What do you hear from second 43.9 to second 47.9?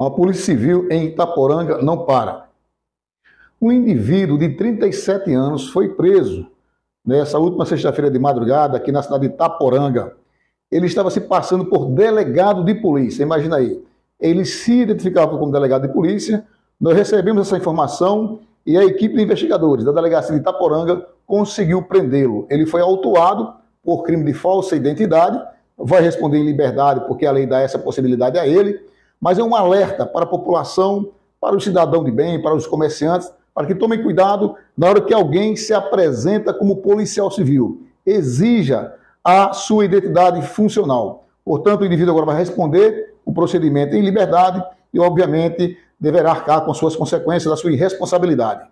em liberdade e, obviamente, deverá arcar com suas consequências da sua